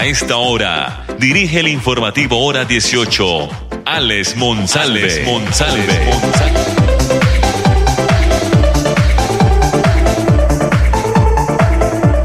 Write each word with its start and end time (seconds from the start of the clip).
A 0.00 0.06
esta 0.06 0.38
hora, 0.38 1.04
dirige 1.18 1.60
el 1.60 1.68
informativo 1.68 2.42
Hora 2.42 2.64
18, 2.64 3.48
Alex 3.84 4.34
Monsalve. 4.34 5.26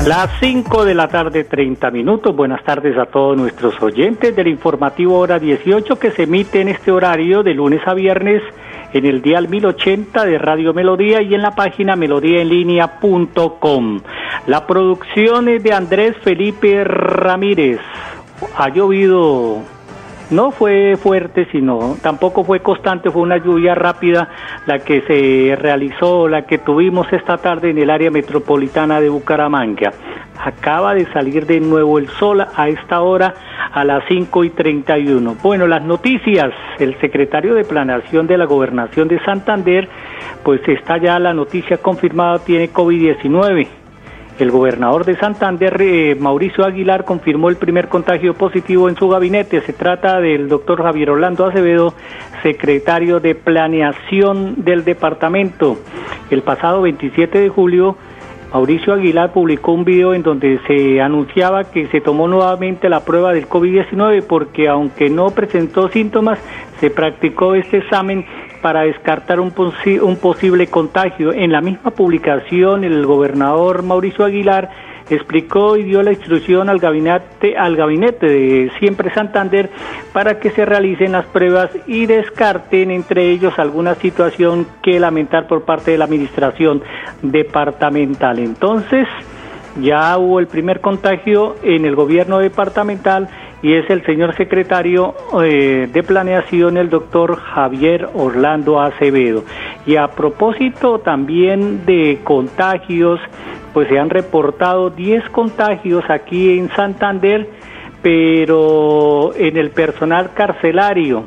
Las 0.08 0.30
5 0.40 0.86
de 0.86 0.96
la 0.96 1.10
tarde, 1.10 1.44
30 1.44 1.92
minutos. 1.92 2.34
Buenas 2.34 2.64
tardes 2.64 2.98
a 2.98 3.08
todos 3.08 3.36
nuestros 3.36 3.82
oyentes 3.82 4.34
del 4.34 4.48
informativo 4.48 5.20
Hora 5.20 5.38
18 5.38 6.00
que 6.00 6.12
se 6.12 6.24
emite 6.24 6.62
en 6.62 6.70
este 6.70 6.94
horario 6.94 7.44
de 7.44 7.56
lunes 7.56 7.82
a 7.86 7.94
viernes 7.94 8.42
en 8.96 9.06
el 9.06 9.22
dial 9.22 9.48
1080 9.50 10.24
de 10.24 10.38
Radio 10.38 10.74
Melodía 10.74 11.22
y 11.22 11.36
en 11.36 11.42
la 11.42 11.52
página 11.52 11.98
melodíaenlínea.com. 11.98 14.00
La 14.48 14.66
producción 14.66 15.50
es 15.50 15.62
de 15.62 15.74
Andrés 15.74 16.16
Felipe 16.24 16.86
Ramírez. 16.86 17.82
Ha 18.58 18.70
llovido 18.70 19.64
no 20.32 20.52
fue 20.52 20.96
fuerte, 20.98 21.48
sino 21.52 21.98
tampoco 22.02 22.44
fue 22.44 22.60
constante, 22.62 23.12
fue 23.12 23.22
una 23.22 23.38
lluvia 23.38 23.76
rápida 23.76 24.30
la 24.66 24.80
que 24.80 25.02
se 25.02 25.56
realizó, 25.56 26.28
la 26.28 26.46
que 26.46 26.58
tuvimos 26.58 27.12
esta 27.14 27.38
tarde 27.38 27.70
en 27.70 27.78
el 27.78 27.90
área 27.90 28.12
metropolitana 28.12 29.00
de 29.00 29.10
Bucaramanga. 29.10 29.92
Acaba 30.44 30.94
de 30.94 31.06
salir 31.14 31.46
de 31.46 31.60
nuevo 31.60 31.98
el 31.98 32.08
sol 32.10 32.42
a 32.42 32.68
esta 32.68 33.02
hora 33.02 33.34
a 33.72 33.84
las 33.84 34.04
5 34.08 34.44
y 34.44 34.50
31. 34.50 35.36
Bueno, 35.42 35.68
las 35.68 35.84
noticias, 35.84 36.52
el 36.80 37.00
secretario 37.00 37.54
de 37.54 37.64
Planeación 37.64 38.28
de 38.28 38.38
la 38.38 38.46
Gobernación 38.46 39.08
de 39.08 39.24
Santander, 39.24 39.88
pues 40.44 40.62
está 40.68 40.98
ya 40.98 41.20
la 41.20 41.34
noticia 41.34 41.78
confirmada, 41.78 42.40
tiene 42.40 42.72
COVID-19 42.72 43.85
el 44.40 44.52
gobernador 44.52 45.06
de 45.06 45.16
Santander, 45.16 45.78
eh, 45.82 46.16
Mauricio 46.20 46.66
Aguilar, 46.66 47.06
confirmó 47.06 47.50
el 47.50 47.56
primer 47.56 47.88
contagio 47.88 48.34
positivo 48.34 48.90
en 48.90 48.96
su 48.96 49.08
gabinete. 49.08 49.62
Se 49.62 49.74
trata 49.74 50.20
del 50.20 50.50
doctor 50.50 50.84
Javier 50.84 51.12
Orlando 51.12 51.46
Acevedo, 51.46 51.94
secretario 52.44 53.20
de 53.20 53.36
Planeación 53.36 54.64
del 54.64 54.84
departamento. 54.84 55.78
El 56.30 56.42
pasado 56.42 56.82
27 56.82 57.40
de 57.40 57.50
julio, 57.50 57.96
Mauricio 58.54 58.94
Aguilar 58.94 59.34
publicó 59.34 59.74
un 59.74 59.84
video 59.84 60.14
en 60.14 60.24
donde 60.24 60.60
se 60.66 61.02
anunciaba 61.02 61.66
que 61.66 61.88
se 61.88 62.00
tomó 62.00 62.28
nuevamente 62.28 62.88
la 62.88 63.04
prueba 63.04 63.34
del 63.34 63.50
COVID-19 63.50 64.24
porque 64.28 64.70
aunque 64.70 65.10
no 65.10 65.30
presentó 65.32 65.90
síntomas, 65.90 66.40
se 66.80 66.90
practicó 66.90 67.56
este 67.56 67.78
examen 67.78 68.26
para 68.66 68.82
descartar 68.82 69.40
un, 69.40 69.52
posible 69.52 70.66
contagio. 70.66 71.32
En 71.32 71.52
la 71.52 71.62
misma 71.62 71.92
publicación, 71.92 72.84
el 72.84 73.06
gobernador 73.06 73.84
Mauricio 73.84 74.26
Aguilar 74.26 74.72
explicó 75.08 75.78
y 75.78 75.84
dio 75.84 76.02
la 76.02 76.14
instrucción 76.14 76.68
al 76.68 76.80
gabinete, 76.80 77.56
al 77.60 77.76
gabinete 77.76 78.26
de 78.26 78.72
Siempre 78.80 79.14
Santander 79.14 79.70
para 80.14 80.40
que 80.40 80.50
se 80.50 80.66
realicen 80.66 81.12
las 81.12 81.28
pruebas 81.28 81.70
y 81.86 82.08
descarten 82.08 82.90
entre 82.90 83.30
ellos 83.30 83.54
alguna 83.60 83.94
situación 83.94 84.66
que 84.82 85.00
lamentar 85.00 85.46
por 85.46 85.64
parte 85.64 85.92
de 85.92 86.00
la 86.00 86.06
administración 86.06 86.82
departamental. 87.22 88.40
Entonces, 88.40 89.08
ya 89.80 90.18
hubo 90.18 90.40
el 90.40 90.48
primer 90.48 90.82
contagio 90.82 91.56
en 91.62 91.86
el 91.86 91.96
gobierno 91.96 92.40
departamental 92.40 93.30
y 93.66 93.74
es 93.74 93.90
el 93.90 94.06
señor 94.06 94.36
secretario 94.36 95.16
eh, 95.44 95.90
de 95.92 96.04
Planeación, 96.04 96.78
el 96.78 96.92
doctor 96.92 97.36
Javier 97.38 98.08
Orlando 98.14 98.80
Acevedo. 98.80 99.44
Y 99.88 99.96
a 99.96 100.10
propósito 100.10 101.00
también 101.00 101.84
de 101.84 102.20
contagios, 102.24 103.20
pues 103.74 103.88
se 103.88 103.98
han 103.98 104.12
reportado 104.12 104.92
10 104.92 105.30
contagios 105.32 106.04
aquí 106.10 106.60
en 106.60 106.70
Santander, 106.76 107.50
pero 108.04 109.34
en 109.36 109.58
el 109.58 109.72
personal 109.72 110.30
carcelario. 110.36 111.24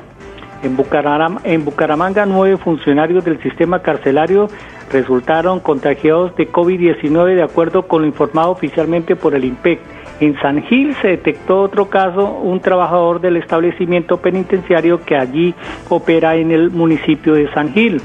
En 0.62 0.76
Bucaramanga, 0.76 1.40
en 1.42 1.64
Bucaramanga 1.64 2.24
nueve 2.24 2.56
funcionarios 2.56 3.24
del 3.24 3.42
sistema 3.42 3.82
carcelario 3.82 4.46
resultaron 4.92 5.58
contagiados 5.58 6.36
de 6.36 6.48
COVID-19 6.52 7.34
de 7.34 7.42
acuerdo 7.42 7.88
con 7.88 8.02
lo 8.02 8.06
informado 8.06 8.52
oficialmente 8.52 9.16
por 9.16 9.34
el 9.34 9.44
INPEC. 9.44 9.97
En 10.20 10.38
San 10.40 10.62
Gil 10.64 10.94
se 11.00 11.08
detectó 11.08 11.60
otro 11.60 11.88
caso, 11.88 12.32
un 12.32 12.60
trabajador 12.60 13.20
del 13.20 13.36
establecimiento 13.36 14.16
penitenciario 14.16 15.04
que 15.04 15.16
allí 15.16 15.54
opera 15.88 16.34
en 16.34 16.50
el 16.50 16.70
municipio 16.70 17.34
de 17.34 17.50
San 17.52 17.72
Gil. 17.72 18.00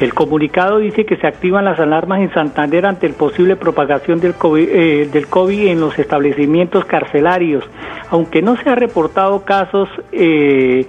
El 0.00 0.12
comunicado 0.12 0.78
dice 0.78 1.06
que 1.06 1.16
se 1.16 1.26
activan 1.26 1.64
las 1.64 1.78
alarmas 1.78 2.20
en 2.20 2.32
Santander 2.34 2.84
ante 2.84 3.08
la 3.08 3.14
posible 3.14 3.54
propagación 3.54 4.18
del 4.18 4.34
COVID, 4.34 4.68
eh, 4.68 5.70
en 5.70 5.80
los 5.80 5.96
establecimientos 5.98 6.84
carcelarios. 6.84 7.64
Aunque 8.10 8.42
no 8.42 8.56
se 8.56 8.70
ha 8.70 8.74
reportado 8.74 9.44
casos 9.44 9.88
eh, 10.10 10.86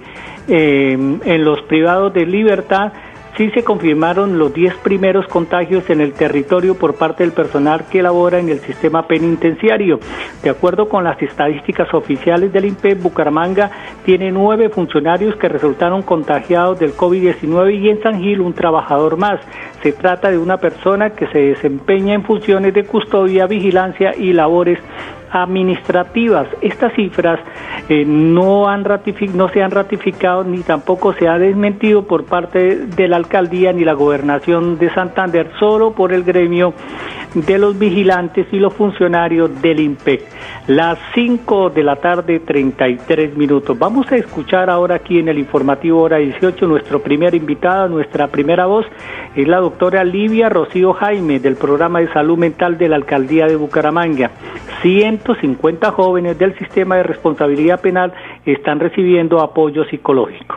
eh, 0.48 1.18
en 1.24 1.44
los 1.44 1.62
privados 1.62 2.12
de 2.12 2.26
libertad, 2.26 2.92
sí 3.36 3.50
se 3.50 3.62
confirmaron 3.62 4.38
los 4.38 4.52
10 4.52 4.76
primeros 4.78 5.26
contagios 5.26 5.88
en 5.90 6.00
el 6.00 6.12
territorio 6.12 6.74
por 6.76 6.94
parte 6.94 7.22
del 7.22 7.32
personal 7.32 7.84
que 7.90 8.02
labora 8.02 8.38
en 8.38 8.48
el 8.48 8.60
sistema 8.60 9.06
penitenciario. 9.06 10.00
De 10.42 10.50
acuerdo 10.50 10.88
con 10.88 11.04
las 11.04 11.20
estadísticas 11.20 11.92
oficiales 11.92 12.52
del 12.52 12.64
INPE, 12.64 12.94
Bucaramanga 12.94 13.70
tiene 14.04 14.30
nueve 14.30 14.70
funcionarios 14.70 15.36
que 15.36 15.48
resultaron 15.48 16.02
contagiados 16.02 16.78
del 16.78 16.94
COVID-19 16.94 17.78
y 17.78 17.90
en 17.90 18.02
San 18.02 18.20
Gil 18.20 18.40
un 18.40 18.54
trabajador 18.54 19.16
más. 19.16 19.40
Se 19.82 19.92
trata 19.92 20.30
de 20.30 20.38
una 20.38 20.56
persona 20.56 21.10
que 21.10 21.26
se 21.28 21.38
desempeña 21.38 22.14
en 22.14 22.24
funciones 22.24 22.72
de 22.74 22.84
custodia, 22.84 23.46
vigilancia 23.46 24.14
y 24.16 24.32
labores 24.32 24.78
administrativas. 25.30 26.46
Estas 26.60 26.92
cifras 26.94 27.40
eh, 27.88 28.04
no, 28.06 28.68
han 28.68 28.84
no 29.34 29.48
se 29.48 29.62
han 29.62 29.70
ratificado 29.70 30.44
ni 30.44 30.62
tampoco 30.62 31.12
se 31.14 31.28
ha 31.28 31.38
desmentido 31.38 32.06
por 32.06 32.24
parte 32.24 32.86
de 32.86 33.08
la 33.08 33.16
alcaldía 33.16 33.72
ni 33.72 33.84
la 33.84 33.94
gobernación 33.94 34.78
de 34.78 34.92
Santander, 34.94 35.50
solo 35.58 35.92
por 35.92 36.12
el 36.12 36.24
gremio 36.24 36.74
de 37.34 37.58
los 37.58 37.78
vigilantes 37.78 38.46
y 38.50 38.58
los 38.58 38.72
funcionarios 38.72 39.60
del 39.60 39.80
IMPEC. 39.80 40.22
Las 40.68 40.98
5 41.14 41.70
de 41.70 41.82
la 41.82 41.96
tarde, 41.96 42.40
33 42.40 43.36
minutos. 43.36 43.78
Vamos 43.78 44.10
a 44.10 44.16
escuchar 44.16 44.70
ahora 44.70 44.96
aquí 44.96 45.18
en 45.18 45.28
el 45.28 45.38
informativo 45.38 46.00
hora 46.00 46.16
18 46.16 46.66
nuestro 46.66 47.00
primer 47.00 47.34
invitado, 47.34 47.88
nuestra 47.88 48.28
primera 48.28 48.66
voz, 48.66 48.86
es 49.34 49.46
la 49.46 49.58
doctora 49.58 50.02
Livia 50.02 50.48
Rocío 50.48 50.94
Jaime 50.94 51.38
del 51.38 51.56
programa 51.56 52.00
de 52.00 52.12
salud 52.12 52.38
mental 52.38 52.78
de 52.78 52.88
la 52.88 52.96
alcaldía 52.96 53.46
de 53.46 53.56
Bucaramanga. 53.56 54.30
150 55.18 55.90
jóvenes 55.92 56.38
del 56.38 56.56
sistema 56.58 56.96
de 56.96 57.02
responsabilidad 57.04 57.80
penal 57.80 58.12
están 58.44 58.80
recibiendo 58.80 59.40
apoyo 59.40 59.84
psicológico. 59.84 60.56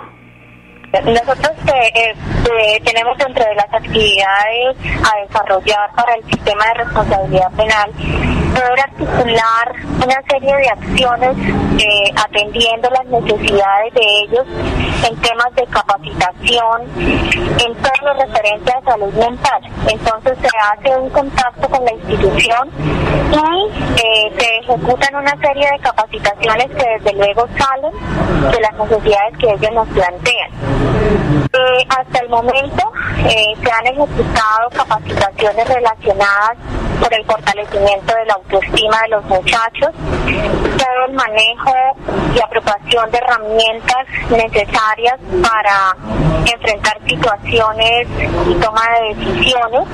Nosotros 0.92 1.52
eh, 1.68 2.14
eh, 2.14 2.82
tenemos 2.84 3.16
dentro 3.18 3.46
de 3.46 3.56
las 3.56 3.72
actividades 3.72 4.76
a 5.06 5.22
desarrollar 5.28 5.92
para 5.96 6.16
el 6.16 6.24
sistema 6.26 6.66
de 6.66 6.84
responsabilidad 6.84 7.52
penal 7.56 7.92
poder 8.54 8.80
articular 8.80 9.76
una 10.04 10.22
serie 10.30 10.56
de 10.56 10.70
acciones 10.70 11.38
eh, 11.78 12.14
atendiendo 12.16 12.90
las 12.90 13.06
necesidades 13.06 13.94
de 13.94 14.22
ellos 14.24 14.46
en 15.08 15.16
temas 15.22 15.56
de 15.56 15.66
capacitación, 15.68 16.82
en 16.98 17.76
todo 17.76 18.00
lo 18.04 18.14
referente 18.14 18.72
a 18.72 18.92
salud 18.92 19.14
mental. 19.14 19.62
Entonces 19.88 20.38
se 20.42 20.50
hace 20.72 20.98
un 20.98 21.10
contacto 21.10 21.70
con 21.70 21.86
la 21.86 21.94
institución 21.94 22.70
y 23.32 24.40
se 24.40 24.58
ejecutan 24.58 25.16
una 25.16 25.36
serie 25.38 25.70
de 25.72 25.80
capacitaciones 25.80 26.68
que 26.68 26.90
desde 27.00 27.14
luego 27.14 27.48
salen 27.58 28.52
de 28.52 28.60
las 28.62 28.74
necesidades 28.74 29.38
que 29.38 29.48
ellos 29.52 29.72
nos 29.74 29.88
plantean. 29.90 30.52
Eh, 31.52 31.86
hasta 31.90 32.20
el 32.20 32.30
momento 32.30 32.92
eh, 33.28 33.56
se 33.64 33.72
han 33.72 33.88
ejecutado 33.88 34.70
capacitaciones 34.76 35.68
relacionadas 35.68 36.58
por 37.00 37.14
el 37.14 37.26
fortalecimiento 37.26 38.14
de 38.16 38.26
la 38.26 38.34
autoestima 38.34 39.02
de 39.04 39.10
los 39.10 39.26
muchachos, 39.26 39.90
todo 40.78 41.06
el 41.08 41.14
manejo 41.14 41.74
y 42.36 42.40
apropiación 42.42 43.12
de 43.12 43.18
herramientas 43.18 44.06
necesarias 44.30 45.16
para 45.42 45.96
enfrentar 46.52 46.98
situaciones 47.08 48.08
y 48.48 48.54
toma 48.56 48.82
de 49.00 49.16
decisiones 49.16 49.88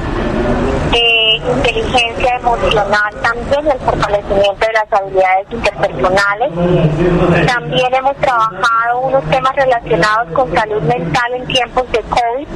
inteligencia 0.96 2.36
emocional, 2.38 3.13
también 3.22 3.72
el 3.72 3.80
fortalecimiento 3.80 4.66
de 4.66 4.74
las 4.74 4.94
habilidades 4.94 5.48
interpersonales. 5.52 7.48
También 7.48 7.94
hemos 7.94 8.16
trabajado 8.18 9.00
unos 9.02 9.24
temas 9.30 9.56
relacionados 9.56 10.31
con 10.34 10.54
salud 10.54 10.81
mental 10.84 11.34
en 11.34 11.46
tiempos 11.48 11.92
de 11.92 12.02
COVID, 12.02 12.48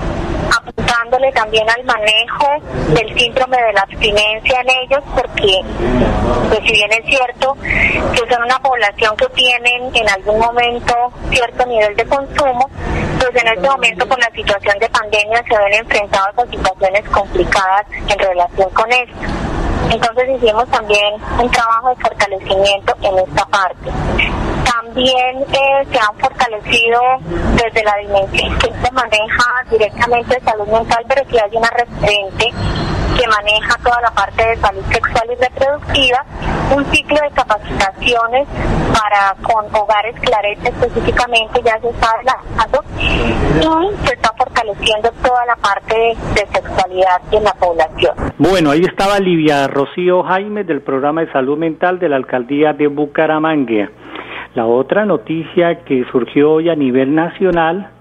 apuntándole 0.56 1.31
también 1.31 1.69
al 1.69 1.84
manejo 1.84 2.48
del 2.90 3.19
síndrome 3.19 3.57
de 3.57 3.74
la 3.74 3.81
abstinencia 3.81 4.62
en 4.62 4.69
ellos, 4.69 5.04
porque 5.16 5.62
pues 6.50 6.60
si 6.66 6.74
bien 6.74 6.92
es 6.92 7.06
cierto 7.06 7.56
que 7.62 8.34
son 8.34 8.44
una 8.44 8.60
población 8.60 9.16
que 9.18 9.28
tienen 9.30 9.90
en 9.94 10.10
algún 10.10 10.40
momento 10.40 10.94
cierto 11.31 11.66
nivel 11.66 11.96
de 11.96 12.06
consumo, 12.06 12.69
pues 13.19 13.44
en 13.44 13.48
este 13.48 13.69
momento 13.69 14.07
con 14.07 14.19
la 14.19 14.31
situación 14.31 14.80
de 14.80 14.90
pandemia 14.90 15.44
se 15.44 15.57
ven 15.57 15.74
enfrentados 15.74 16.38
a 16.38 16.50
situaciones 16.50 17.10
complicadas 17.10 17.86
en 18.07 18.19
relación 18.19 18.69
con 18.72 18.92
esto. 18.92 19.50
Entonces 19.92 20.30
hicimos 20.38 20.68
también 20.69 21.16
un 21.40 21.50
trabajo 21.51 21.90
de 21.90 21.96
fortalecimiento 21.96 22.94
en 23.01 23.19
esta 23.19 23.46
parte. 23.46 23.90
También 25.00 25.46
eh, 25.54 25.88
se 25.90 25.98
han 25.98 26.13
fortalecido 26.19 27.00
desde 27.56 27.84
la 27.86 27.96
dimensión 28.01 28.60
que 28.60 28.68
se 28.68 28.92
maneja 28.92 29.46
directamente 29.72 30.36
de 30.36 30.42
salud 30.42 30.68
mental, 30.68 31.06
pero 31.07 31.25
que 31.25 31.40
hay 31.40 31.51
una 31.56 31.69
referente 31.69 32.51
que 33.18 33.28
maneja 33.28 33.78
toda 33.81 34.01
la 34.01 34.12
parte 34.12 34.46
de 34.46 34.57
salud 34.57 34.84
sexual 34.92 35.24
y 35.31 35.42
reproductiva, 35.42 36.25
un 36.75 36.86
ciclo 36.92 37.18
de 37.22 37.31
capacitaciones 37.31 38.48
para 38.92 39.36
con 39.42 39.66
hogares 39.74 40.19
clarete 40.19 40.68
específicamente 40.68 41.62
ya 41.63 41.80
se 41.80 41.90
está 41.90 42.12
adelantando 42.12 42.84
y 43.00 44.06
se 44.06 44.13
está 44.13 44.34
fortaleciendo 44.38 45.12
toda 45.24 45.46
la 45.46 45.56
parte 45.56 45.96
de, 45.96 46.48
sexualidad 46.48 47.22
en 47.31 47.44
la 47.46 47.54
población. 47.54 48.16
Bueno, 48.38 48.72
ahí 48.72 48.81
estaba 48.81 49.18
Livia 49.19 49.66
Rocío 49.68 50.24
Jaime 50.24 50.66
del 50.66 50.81
programa 50.81 51.22
de 51.22 51.31
salud 51.31 51.57
mental 51.57 52.00
de 52.00 52.10
la 52.10 52.18
alcaldía 52.18 52.74
de 52.74 52.88
Bucaramanga. 52.88 53.90
La 54.59 54.67
otra 54.67 55.06
noticia 55.06 55.85
que 55.85 56.03
surgió 56.11 56.51
hoy 56.51 56.67
a 56.67 56.75
nivel 56.75 57.15
nacional 57.15 57.91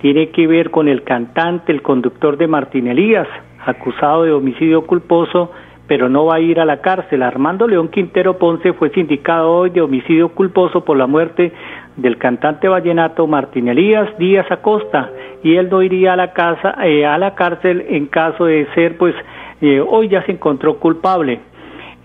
tiene 0.00 0.28
que 0.28 0.46
ver 0.46 0.70
con 0.70 0.86
el 0.86 1.02
cantante, 1.02 1.72
el 1.72 1.82
conductor 1.82 2.36
de 2.36 2.46
Martín 2.46 2.86
Elías, 2.86 3.26
acusado 3.66 4.22
de 4.22 4.30
homicidio 4.30 4.86
culposo, 4.86 5.50
pero 5.88 6.08
no 6.08 6.26
va 6.26 6.36
a 6.36 6.40
ir 6.40 6.60
a 6.60 6.64
la 6.64 6.80
cárcel. 6.80 7.24
Armando 7.24 7.66
León 7.66 7.88
Quintero 7.88 8.38
Ponce 8.38 8.74
fue 8.74 8.90
sindicado 8.90 9.50
hoy 9.50 9.70
de 9.70 9.80
homicidio 9.80 10.28
culposo 10.28 10.84
por 10.84 10.96
la 10.96 11.08
muerte 11.08 11.52
del 11.96 12.16
cantante 12.16 12.68
vallenato 12.68 13.26
Martín 13.26 13.66
Elías 13.66 14.16
Díaz 14.16 14.46
Acosta 14.52 15.10
y 15.42 15.56
él 15.56 15.68
no 15.68 15.82
iría 15.82 16.12
a 16.12 16.16
la 16.16 16.32
casa 16.32 16.76
eh, 16.84 17.04
a 17.04 17.18
la 17.18 17.34
cárcel 17.34 17.86
en 17.88 18.06
caso 18.06 18.44
de 18.44 18.68
ser 18.76 18.98
pues 18.98 19.16
eh, 19.60 19.80
hoy 19.80 20.10
ya 20.10 20.24
se 20.26 20.30
encontró 20.30 20.78
culpable. 20.78 21.40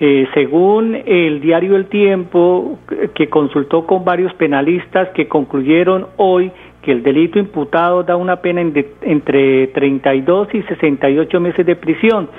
Eh, 0.01 0.28
según 0.34 0.98
el 1.06 1.42
diario 1.42 1.75
El 1.75 1.88
Tiempo, 1.88 2.80
que 3.13 3.28
consultó 3.28 3.86
con 3.86 4.06
varios 4.06 4.34
penalistas 4.36 5.10
que 5.10 5.28
concluyeron 5.28 6.07
hoy 6.16 6.51
que 6.81 6.94
el 6.94 7.04
delito 7.04 7.38
imputado 7.38 8.04
da 8.04 8.16
una 8.16 8.38
pena 8.38 8.62
entre 8.62 9.68
32 9.68 10.48
y 10.54 10.62
68 10.63 11.40
meses 11.42 11.66
de 11.66 11.75
prisión, 11.75 12.30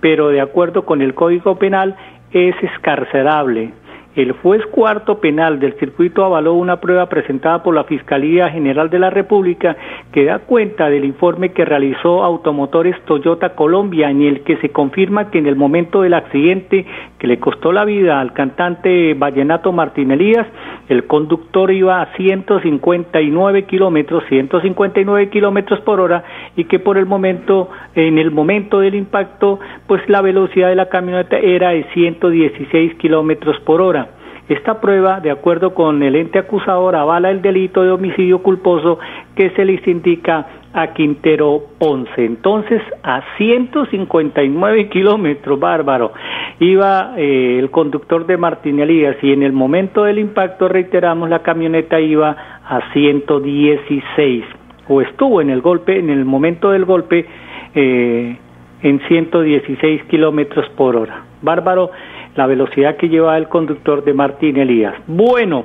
pero 0.00 0.28
de 0.28 0.40
acuerdo 0.40 0.84
con 0.84 1.02
el 1.02 1.14
Código 1.14 1.56
Penal 1.58 1.96
es 2.30 2.54
escarcerable. 2.62 3.72
El 4.18 4.32
juez 4.32 4.66
cuarto 4.72 5.20
penal 5.20 5.60
del 5.60 5.74
circuito 5.74 6.24
avaló 6.24 6.54
una 6.54 6.80
prueba 6.80 7.08
presentada 7.08 7.62
por 7.62 7.72
la 7.72 7.84
Fiscalía 7.84 8.48
General 8.48 8.90
de 8.90 8.98
la 8.98 9.10
República 9.10 9.76
que 10.10 10.24
da 10.24 10.40
cuenta 10.40 10.90
del 10.90 11.04
informe 11.04 11.52
que 11.52 11.64
realizó 11.64 12.24
Automotores 12.24 13.00
Toyota 13.04 13.50
Colombia 13.50 14.10
en 14.10 14.22
el 14.22 14.40
que 14.40 14.56
se 14.56 14.70
confirma 14.70 15.30
que 15.30 15.38
en 15.38 15.46
el 15.46 15.54
momento 15.54 16.02
del 16.02 16.14
accidente 16.14 16.84
que 17.16 17.28
le 17.28 17.38
costó 17.38 17.70
la 17.70 17.84
vida 17.84 18.18
al 18.18 18.32
cantante 18.32 19.14
Vallenato 19.14 19.70
Martín 19.70 20.10
Elías, 20.10 20.48
el 20.88 21.06
conductor 21.06 21.70
iba 21.70 22.02
a 22.02 22.16
159 22.16 23.66
kilómetros, 23.66 24.24
159 24.28 25.28
kilómetros 25.28 25.80
por 25.82 26.00
hora 26.00 26.24
y 26.56 26.64
que 26.64 26.80
por 26.80 26.98
el 26.98 27.06
momento, 27.06 27.70
en 27.94 28.18
el 28.18 28.32
momento 28.32 28.80
del 28.80 28.96
impacto, 28.96 29.60
pues 29.86 30.02
la 30.08 30.22
velocidad 30.22 30.70
de 30.70 30.74
la 30.74 30.88
camioneta 30.88 31.38
era 31.38 31.70
de 31.70 31.84
116 31.94 32.94
kilómetros 32.94 33.60
por 33.60 33.80
hora. 33.80 34.07
Esta 34.48 34.80
prueba, 34.80 35.20
de 35.20 35.30
acuerdo 35.30 35.74
con 35.74 36.02
el 36.02 36.16
ente 36.16 36.38
acusador, 36.38 36.96
avala 36.96 37.30
el 37.30 37.42
delito 37.42 37.82
de 37.82 37.90
homicidio 37.90 38.42
culposo 38.42 38.98
que 39.36 39.50
se 39.50 39.64
les 39.64 39.86
indica 39.86 40.46
a 40.72 40.94
Quintero 40.94 41.64
Ponce. 41.78 42.24
Entonces, 42.24 42.80
a 43.02 43.22
159 43.36 44.88
kilómetros, 44.88 45.60
bárbaro, 45.60 46.12
iba 46.60 47.12
eh, 47.18 47.58
el 47.58 47.70
conductor 47.70 48.26
de 48.26 48.38
Martín 48.38 48.80
Elías 48.80 49.16
y 49.22 49.32
en 49.32 49.42
el 49.42 49.52
momento 49.52 50.04
del 50.04 50.18
impacto, 50.18 50.66
reiteramos, 50.66 51.28
la 51.28 51.40
camioneta 51.40 52.00
iba 52.00 52.30
a 52.64 52.92
116 52.94 54.44
o 54.88 55.02
estuvo 55.02 55.42
en 55.42 55.50
el 55.50 55.60
golpe, 55.60 55.98
en 55.98 56.08
el 56.08 56.24
momento 56.24 56.70
del 56.70 56.86
golpe, 56.86 57.26
eh, 57.74 58.36
en 58.82 59.00
116 59.08 60.04
kilómetros 60.04 60.68
por 60.70 60.96
hora. 60.96 61.24
Bárbaro 61.42 61.90
la 62.36 62.46
velocidad 62.46 62.96
que 62.96 63.08
lleva 63.08 63.36
el 63.36 63.48
conductor 63.48 64.04
de 64.04 64.14
Martín 64.14 64.56
Elías. 64.56 64.94
Bueno, 65.06 65.64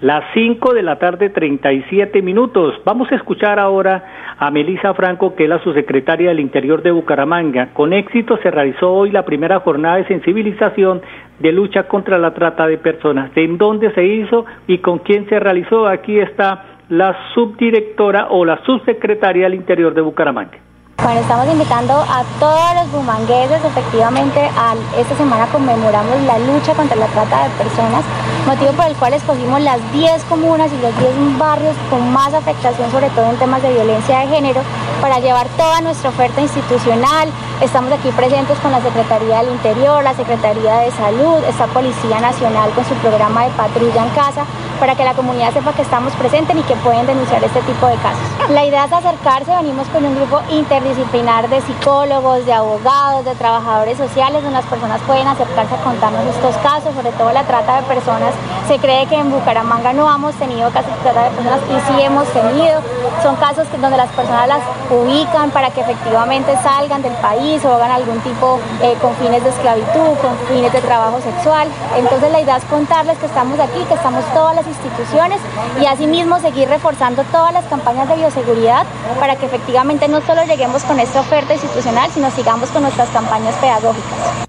las 0.00 0.22
5 0.32 0.74
de 0.74 0.82
la 0.82 0.96
tarde 0.98 1.30
37 1.30 2.22
minutos. 2.22 2.74
Vamos 2.84 3.10
a 3.10 3.16
escuchar 3.16 3.58
ahora 3.58 4.36
a 4.38 4.50
Melisa 4.52 4.94
Franco, 4.94 5.34
que 5.34 5.44
es 5.44 5.48
la 5.48 5.58
subsecretaria 5.58 6.28
del 6.28 6.38
Interior 6.38 6.82
de 6.82 6.92
Bucaramanga. 6.92 7.70
Con 7.72 7.92
éxito 7.92 8.38
se 8.42 8.50
realizó 8.50 8.92
hoy 8.92 9.10
la 9.10 9.24
primera 9.24 9.58
jornada 9.58 9.96
de 9.96 10.06
sensibilización 10.06 11.02
de 11.40 11.50
lucha 11.52 11.88
contra 11.88 12.16
la 12.16 12.32
trata 12.32 12.68
de 12.68 12.78
personas. 12.78 13.32
¿En 13.34 13.58
dónde 13.58 13.92
se 13.92 14.04
hizo 14.04 14.46
y 14.68 14.78
con 14.78 15.00
quién 15.00 15.28
se 15.28 15.40
realizó? 15.40 15.88
Aquí 15.88 16.18
está 16.20 16.64
la 16.88 17.16
subdirectora 17.34 18.28
o 18.30 18.44
la 18.44 18.62
subsecretaria 18.64 19.44
del 19.44 19.54
Interior 19.54 19.94
de 19.94 20.00
Bucaramanga. 20.00 20.67
Bueno, 21.02 21.20
estamos 21.20 21.46
invitando 21.46 21.94
a 21.94 22.24
todos 22.40 22.74
los 22.74 22.90
bumangueses, 22.90 23.64
efectivamente, 23.64 24.50
esta 24.98 25.16
semana 25.16 25.46
conmemoramos 25.46 26.20
la 26.26 26.38
lucha 26.40 26.74
contra 26.74 26.96
la 26.96 27.06
trata 27.06 27.44
de 27.44 27.50
personas, 27.50 28.02
motivo 28.46 28.72
por 28.72 28.86
el 28.86 28.96
cual 28.96 29.14
escogimos 29.14 29.60
las 29.60 29.78
10 29.92 30.24
comunas 30.24 30.70
y 30.72 30.82
los 30.82 30.98
10 30.98 31.38
barrios 31.38 31.76
con 31.88 32.12
más 32.12 32.34
afectación, 32.34 32.90
sobre 32.90 33.10
todo 33.10 33.30
en 33.30 33.36
temas 33.36 33.62
de 33.62 33.72
violencia 33.72 34.18
de 34.18 34.26
género, 34.26 34.60
para 35.00 35.20
llevar 35.20 35.46
toda 35.56 35.80
nuestra 35.80 36.10
oferta 36.10 36.40
institucional. 36.40 37.30
Estamos 37.60 37.92
aquí 37.92 38.10
presentes 38.10 38.58
con 38.58 38.72
la 38.72 38.82
Secretaría 38.82 39.38
del 39.38 39.52
Interior, 39.52 40.02
la 40.02 40.14
Secretaría 40.14 40.78
de 40.78 40.90
Salud, 40.90 41.42
esta 41.48 41.68
Policía 41.68 42.20
Nacional 42.20 42.70
con 42.72 42.84
su 42.84 42.94
programa 42.94 43.44
de 43.44 43.50
patrulla 43.50 44.02
en 44.02 44.10
casa, 44.10 44.44
para 44.78 44.94
que 44.94 45.04
la 45.04 45.14
comunidad 45.14 45.52
sepa 45.52 45.72
que 45.72 45.82
estamos 45.82 46.12
presentes 46.14 46.56
y 46.56 46.62
que 46.62 46.74
pueden 46.76 47.06
denunciar 47.06 47.42
este 47.42 47.60
tipo 47.62 47.86
de 47.86 47.96
casos. 47.96 48.50
La 48.50 48.64
idea 48.64 48.84
es 48.84 48.92
acercarse, 48.92 49.54
venimos 49.56 49.86
con 49.88 50.04
un 50.04 50.14
grupo 50.14 50.40
interdisciplinar 50.50 51.48
de 51.48 51.60
psicólogos, 51.60 52.46
de 52.46 52.52
abogados, 52.52 53.24
de 53.24 53.34
trabajadores 53.34 53.98
sociales, 53.98 54.42
donde 54.42 54.58
las 54.58 54.66
personas 54.66 55.00
pueden 55.02 55.26
acercarse 55.26 55.74
a 55.74 55.78
contarnos 55.78 56.24
estos 56.26 56.56
casos, 56.58 56.94
sobre 56.94 57.12
todo 57.12 57.32
la 57.32 57.42
trata 57.44 57.80
de 57.80 57.82
personas. 57.82 58.32
Se 58.66 58.78
cree 58.78 59.06
que 59.06 59.16
en 59.16 59.30
Bucaramanga 59.30 59.92
no 59.92 60.12
hemos 60.14 60.34
tenido 60.36 60.70
casos 60.70 60.92
de 60.92 61.10
trata 61.10 61.24
de 61.24 61.30
personas 61.30 61.60
y 61.68 61.92
sí 61.92 62.02
hemos 62.02 62.26
tenido. 62.28 62.80
Son 63.22 63.36
casos 63.36 63.66
donde 63.80 63.96
las 63.96 64.10
personas 64.10 64.48
las 64.48 64.60
ubican 64.90 65.50
para 65.50 65.70
que 65.70 65.80
efectivamente 65.80 66.56
salgan 66.62 67.02
del 67.02 67.14
país 67.14 67.64
o 67.64 67.74
hagan 67.74 67.90
algún 67.90 68.20
tipo 68.20 68.60
eh, 68.82 68.96
con 69.00 69.14
fines 69.16 69.42
de 69.42 69.50
esclavitud, 69.50 70.16
con 70.22 70.36
fines 70.48 70.72
de 70.72 70.80
trabajo 70.80 71.20
sexual. 71.20 71.68
Entonces 71.96 72.30
la 72.30 72.40
idea 72.40 72.56
es 72.56 72.64
contarles 72.64 73.18
que 73.18 73.26
estamos 73.26 73.58
aquí, 73.58 73.80
que 73.88 73.94
estamos 73.94 74.24
todas 74.32 74.54
las 74.54 74.67
instituciones 74.68 75.40
y 75.80 75.86
asimismo 75.86 76.38
seguir 76.38 76.68
reforzando 76.68 77.24
todas 77.24 77.52
las 77.52 77.64
campañas 77.66 78.08
de 78.08 78.16
bioseguridad 78.16 78.86
para 79.18 79.36
que 79.36 79.46
efectivamente 79.46 80.08
no 80.08 80.20
solo 80.20 80.42
lleguemos 80.44 80.84
con 80.84 81.00
esta 81.00 81.20
oferta 81.20 81.54
institucional, 81.54 82.10
sino 82.10 82.30
sigamos 82.30 82.70
con 82.70 82.82
nuestras 82.82 83.08
campañas 83.10 83.54
pedagógicas. 83.56 84.46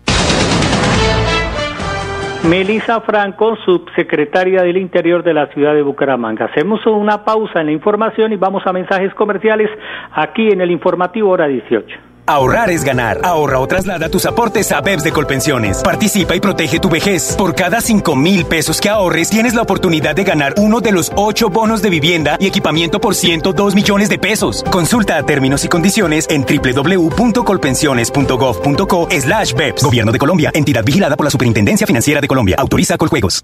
Melisa 2.44 3.02
Franco, 3.02 3.58
subsecretaria 3.66 4.64
del 4.64 4.78
Interior 4.78 5.24
de 5.24 5.34
la 5.34 5.48
ciudad 5.48 5.74
de 5.74 5.82
Bucaramanga. 5.82 6.46
Hacemos 6.46 6.86
una 6.86 7.24
pausa 7.26 7.60
en 7.60 7.68
la 7.68 7.72
información 7.74 8.32
y 8.32 8.38
vamos 8.38 8.64
a 8.66 8.72
mensajes 8.72 9.14
comerciales 9.14 9.70
aquí 10.14 10.48
en 10.50 10.62
el 10.62 10.72
informativo 10.72 11.30
hora 11.30 11.48
18. 11.48 12.09
Ahorrar 12.30 12.70
es 12.70 12.84
ganar. 12.84 13.22
Ahorra 13.24 13.60
o 13.60 13.66
traslada 13.66 14.08
tus 14.08 14.28
aportes 14.28 14.72
a 14.72 14.82
BEPS 14.82 15.04
de 15.04 15.12
Colpensiones. 15.12 15.82
Participa 15.82 16.36
y 16.36 16.40
protege 16.40 16.80
tu 16.80 16.88
vejez. 16.88 17.34
Por 17.36 17.56
cada 17.56 17.82
5 17.82 18.16
mil 18.16 18.46
pesos 18.46 18.80
que 18.80 18.88
ahorres, 18.88 19.32
tienes 19.32 19.56
la 19.56 19.64
oportunidad 19.64 20.16
de 20.16 20.26
ganar 20.26 20.54
uno 20.58 20.80
de 20.80 20.92
los 20.92 21.12
8 21.16 21.50
bonos 21.50 21.82
de 21.82 21.90
vivienda 21.90 22.38
y 22.40 22.46
equipamiento 22.46 23.02
por 23.02 23.16
102 23.16 23.74
millones 23.74 24.10
de 24.10 24.20
pesos. 24.20 24.64
Consulta 24.70 25.24
términos 25.24 25.66
y 25.66 25.70
condiciones 25.70 26.28
en 26.30 26.46
www.colpensiones.gov.co 26.46 29.08
slash 29.10 29.54
BEPS. 29.56 29.84
Gobierno 29.84 30.12
de 30.12 30.20
Colombia. 30.20 30.52
Entidad 30.54 30.84
vigilada 30.84 31.16
por 31.16 31.24
la 31.24 31.32
Superintendencia 31.32 31.88
Financiera 31.88 32.22
de 32.22 32.28
Colombia. 32.28 32.58
Autoriza 32.60 32.96
Coljuegos. 32.98 33.42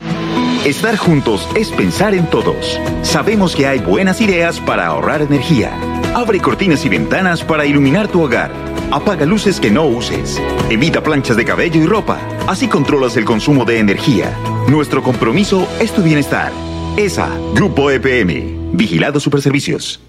Estar 0.64 0.96
juntos 0.96 1.50
es 1.56 1.72
pensar 1.72 2.14
en 2.14 2.28
todos. 2.28 2.80
Sabemos 3.02 3.56
que 3.56 3.66
hay 3.66 3.80
buenas 3.80 4.22
ideas 4.22 4.60
para 4.60 4.86
ahorrar 4.86 5.24
energía. 5.24 5.72
Abre 6.14 6.40
cortinas 6.40 6.86
y 6.86 6.90
ventanas 6.90 7.44
para 7.44 7.66
iluminar 7.66 8.10
tu 8.10 8.22
hogar 8.22 8.75
Apaga 8.96 9.26
luces 9.26 9.60
que 9.60 9.70
no 9.70 9.84
uses. 9.88 10.42
Evita 10.70 11.04
planchas 11.04 11.36
de 11.36 11.44
cabello 11.44 11.84
y 11.84 11.86
ropa. 11.86 12.18
Así 12.48 12.70
controlas 12.70 13.18
el 13.18 13.26
consumo 13.26 13.66
de 13.66 13.80
energía. 13.80 14.34
Nuestro 14.70 15.04
compromiso 15.04 15.68
es 15.82 15.92
tu 15.92 16.02
bienestar. 16.02 16.54
ESA, 16.96 17.28
Grupo 17.54 17.92
EPM. 17.92 18.72
Vigilado 18.72 19.20
Superservicios. 19.20 20.00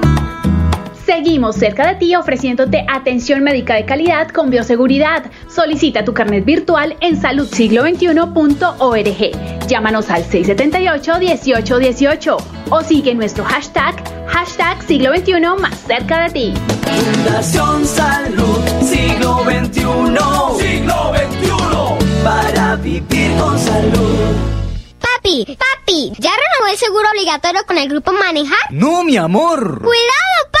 Seguimos 1.31 1.55
cerca 1.55 1.87
de 1.87 1.95
ti 1.95 2.13
ofreciéndote 2.13 2.85
atención 2.89 3.41
médica 3.41 3.75
de 3.75 3.85
calidad 3.85 4.27
con 4.27 4.49
bioseguridad. 4.49 5.31
Solicita 5.47 6.03
tu 6.03 6.13
carnet 6.13 6.43
virtual 6.43 6.97
en 6.99 7.21
saludsiglo21.org. 7.21 9.65
Llámanos 9.65 10.09
al 10.09 10.25
678-1818 10.25 12.37
o 12.69 12.81
sigue 12.81 13.15
nuestro 13.15 13.45
hashtag, 13.45 13.95
hashtag 14.27 14.83
siglo 14.83 15.15
XXI 15.15 15.39
más 15.57 15.79
cerca 15.79 16.23
de 16.23 16.29
ti. 16.31 16.53
Fundación 16.83 17.87
Salud 17.87 18.59
Siglo 18.81 19.45
XXI. 19.45 19.85
Siglo 20.59 21.13
XXI. 21.15 21.53
Para 22.25 22.75
vivir 22.75 23.31
con 23.39 23.57
salud. 23.57 24.35
Papi, 24.99 25.45
papi, 25.45 26.11
¿ya 26.19 26.31
renovó 26.31 26.67
el 26.69 26.77
seguro 26.77 27.07
obligatorio 27.09 27.61
con 27.65 27.77
el 27.77 27.87
grupo 27.87 28.11
Manejar? 28.11 28.69
No, 28.71 29.05
mi 29.05 29.15
amor. 29.15 29.79
¡Cuidado, 29.79 30.49
papi! 30.51 30.60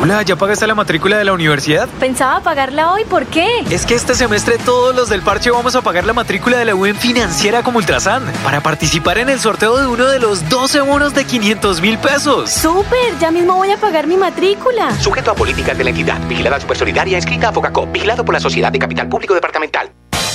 Paula, 0.00 0.22
¿ya 0.22 0.34
pagaste 0.34 0.66
la 0.66 0.74
matrícula 0.74 1.18
de 1.18 1.26
la 1.26 1.34
universidad? 1.34 1.86
Pensaba 2.00 2.40
pagarla 2.40 2.90
hoy, 2.90 3.04
¿por 3.04 3.26
qué? 3.26 3.46
Es 3.68 3.84
que 3.84 3.94
este 3.94 4.14
semestre 4.14 4.56
todos 4.56 4.96
los 4.96 5.10
del 5.10 5.20
parche 5.20 5.50
vamos 5.50 5.76
a 5.76 5.82
pagar 5.82 6.06
la 6.06 6.14
matrícula 6.14 6.56
de 6.56 6.64
la 6.64 6.74
UN 6.74 6.94
financiera 6.94 7.62
como 7.62 7.76
Ultrasan 7.76 8.22
para 8.42 8.62
participar 8.62 9.18
en 9.18 9.28
el 9.28 9.38
sorteo 9.38 9.76
de 9.76 9.86
uno 9.86 10.06
de 10.06 10.18
los 10.18 10.48
12 10.48 10.80
bonos 10.80 11.12
de 11.12 11.26
500 11.26 11.82
mil 11.82 11.98
pesos. 11.98 12.50
¡Súper! 12.50 13.18
Ya 13.20 13.30
mismo 13.30 13.56
voy 13.56 13.72
a 13.72 13.76
pagar 13.76 14.06
mi 14.06 14.16
matrícula. 14.16 14.98
Sujeto 14.98 15.32
a 15.32 15.34
políticas 15.34 15.76
de 15.76 15.84
la 15.84 15.90
entidad. 15.90 16.18
Vigilada 16.26 16.58
Supersolidaria 16.58 17.18
inscrita 17.18 17.50
a 17.50 17.52
Focacop. 17.52 17.92
Vigilado 17.92 18.24
por 18.24 18.32
la 18.32 18.40
Sociedad 18.40 18.72
de 18.72 18.78
Capital 18.78 19.06
Público 19.06 19.34
Departamental. 19.34 19.90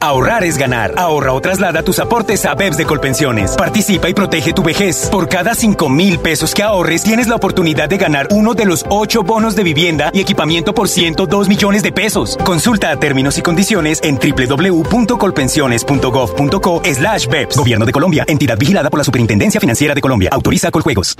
Ahorrar 0.00 0.44
es 0.44 0.56
ganar. 0.56 0.94
Ahorra 0.96 1.32
o 1.32 1.40
traslada 1.40 1.82
tus 1.82 1.98
aportes 1.98 2.44
a 2.44 2.54
BEPS 2.54 2.76
de 2.76 2.86
Colpensiones. 2.86 3.56
Participa 3.56 4.08
y 4.08 4.14
protege 4.14 4.52
tu 4.52 4.62
vejez. 4.62 5.08
Por 5.10 5.28
cada 5.28 5.56
5 5.56 5.88
mil 5.88 6.20
pesos 6.20 6.54
que 6.54 6.62
ahorres, 6.62 7.02
tienes 7.02 7.26
la 7.26 7.34
oportunidad 7.34 7.88
de 7.88 7.98
ganar 7.98 8.28
uno 8.30 8.54
de 8.54 8.64
los 8.64 8.86
8 8.88 9.24
bonos 9.24 9.56
de 9.56 9.64
vivienda 9.64 10.10
y 10.12 10.20
equipamiento 10.20 10.72
por 10.72 10.88
102 10.88 11.48
millones 11.48 11.82
de 11.82 11.90
pesos. 11.90 12.38
Consulta 12.44 12.96
términos 13.00 13.38
y 13.38 13.42
condiciones 13.42 13.98
en 14.04 14.18
www.colpensiones.gov.co 14.18 16.82
slash 16.84 17.26
BEPS. 17.26 17.56
Gobierno 17.56 17.84
de 17.84 17.92
Colombia. 17.92 18.24
Entidad 18.28 18.56
vigilada 18.56 18.90
por 18.90 18.98
la 18.98 19.04
Superintendencia 19.04 19.60
Financiera 19.60 19.94
de 19.94 20.00
Colombia. 20.00 20.30
Autoriza 20.32 20.70
Coljuegos. 20.70 21.16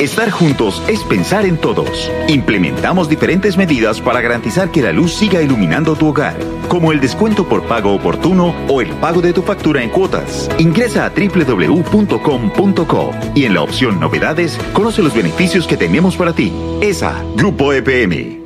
Estar 0.00 0.30
juntos 0.30 0.82
es 0.88 1.00
pensar 1.04 1.46
en 1.46 1.58
todos. 1.58 2.10
Implementamos 2.28 3.08
diferentes 3.08 3.56
medidas 3.56 4.00
para 4.00 4.20
garantizar 4.20 4.70
que 4.70 4.82
la 4.82 4.92
luz 4.92 5.14
siga 5.14 5.40
iluminando 5.40 5.96
tu 5.96 6.08
hogar, 6.08 6.36
como 6.68 6.92
el 6.92 7.00
descuento 7.00 7.48
por 7.48 7.66
pago 7.66 7.94
oportuno 7.94 8.54
o 8.68 8.80
el 8.80 8.90
pago 8.94 9.20
de 9.20 9.32
tu 9.32 9.42
factura 9.42 9.82
en 9.82 9.90
cuotas. 9.90 10.48
Ingresa 10.58 11.06
a 11.06 11.10
www.com.co 11.10 13.10
y 13.34 13.44
en 13.44 13.54
la 13.54 13.62
opción 13.62 14.00
Novedades 14.00 14.58
conoce 14.72 15.02
los 15.02 15.14
beneficios 15.14 15.66
que 15.66 15.76
tenemos 15.76 16.16
para 16.16 16.32
ti. 16.32 16.52
ESA, 16.80 17.22
Grupo 17.36 17.72
EPM, 17.72 18.45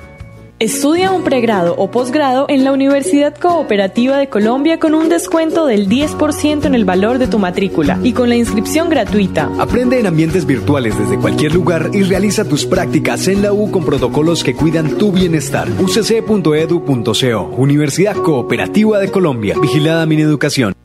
Estudia 0.61 1.11
un 1.11 1.23
pregrado 1.23 1.73
o 1.75 1.89
posgrado 1.89 2.45
en 2.47 2.63
la 2.63 2.71
Universidad 2.71 3.35
Cooperativa 3.35 4.19
de 4.19 4.29
Colombia 4.29 4.77
con 4.77 4.93
un 4.93 5.09
descuento 5.09 5.65
del 5.65 5.89
10% 5.89 6.65
en 6.65 6.75
el 6.75 6.85
valor 6.85 7.17
de 7.17 7.25
tu 7.25 7.39
matrícula 7.39 7.97
y 8.03 8.13
con 8.13 8.29
la 8.29 8.35
inscripción 8.35 8.87
gratuita. 8.87 9.49
Aprende 9.57 9.99
en 9.99 10.05
ambientes 10.05 10.45
virtuales 10.45 10.95
desde 10.99 11.17
cualquier 11.17 11.55
lugar 11.55 11.89
y 11.93 12.03
realiza 12.03 12.47
tus 12.47 12.67
prácticas 12.67 13.27
en 13.27 13.41
la 13.41 13.51
U 13.53 13.71
con 13.71 13.83
protocolos 13.83 14.43
que 14.43 14.53
cuidan 14.53 14.99
tu 14.99 15.11
bienestar. 15.11 15.67
ucc.edu.co 15.79 17.41
Universidad 17.57 18.15
Cooperativa 18.17 18.99
de 18.99 19.09
Colombia. 19.09 19.55
Vigilada 19.59 20.05
mi 20.05 20.21
educación. 20.21 20.75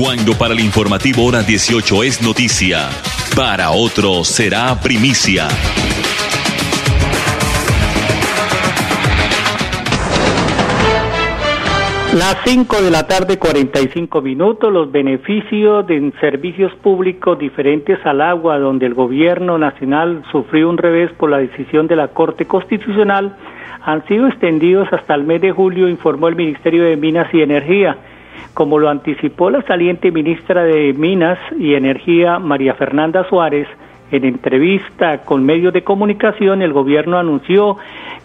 Cuando 0.00 0.32
para 0.32 0.54
el 0.54 0.60
informativo 0.60 1.26
hora 1.26 1.42
18 1.42 2.04
es 2.04 2.22
noticia, 2.22 2.88
para 3.34 3.72
otros 3.72 4.28
será 4.28 4.80
primicia. 4.80 5.46
Las 12.16 12.38
5 12.46 12.80
de 12.80 12.90
la 12.90 13.06
tarde, 13.06 13.38
45 13.38 14.22
minutos, 14.22 14.72
los 14.72 14.90
beneficios 14.90 15.86
de 15.86 16.10
servicios 16.18 16.72
públicos 16.76 17.38
diferentes 17.38 17.98
al 18.06 18.22
agua, 18.22 18.58
donde 18.58 18.86
el 18.86 18.94
gobierno 18.94 19.58
nacional 19.58 20.22
sufrió 20.32 20.70
un 20.70 20.78
revés 20.78 21.12
por 21.18 21.28
la 21.28 21.36
decisión 21.36 21.86
de 21.88 21.96
la 21.96 22.08
Corte 22.08 22.46
Constitucional, 22.46 23.36
han 23.82 24.02
sido 24.06 24.28
extendidos 24.28 24.90
hasta 24.94 25.14
el 25.14 25.24
mes 25.24 25.42
de 25.42 25.52
julio, 25.52 25.90
informó 25.90 26.28
el 26.28 26.36
Ministerio 26.36 26.84
de 26.84 26.96
Minas 26.96 27.28
y 27.34 27.42
Energía. 27.42 27.98
Como 28.54 28.78
lo 28.78 28.88
anticipó 28.88 29.50
la 29.50 29.60
saliente 29.66 30.10
ministra 30.10 30.64
de 30.64 30.94
Minas 30.94 31.38
y 31.58 31.74
Energía, 31.74 32.38
María 32.38 32.72
Fernanda 32.76 33.28
Suárez, 33.28 33.68
en 34.10 34.24
entrevista 34.24 35.24
con 35.24 35.44
medios 35.44 35.72
de 35.72 35.82
comunicación, 35.82 36.62
el 36.62 36.72
gobierno 36.72 37.18
anunció 37.18 37.76